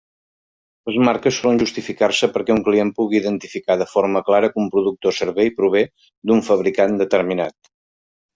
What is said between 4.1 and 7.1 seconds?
clara, que un producte o servei prové d'un fabricant